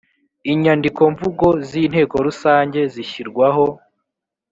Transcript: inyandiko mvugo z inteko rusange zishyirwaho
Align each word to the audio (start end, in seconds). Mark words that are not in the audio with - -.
inyandiko 0.51 1.01
mvugo 1.13 1.47
z 1.67 1.71
inteko 1.83 2.15
rusange 2.27 2.79
zishyirwaho 2.93 3.65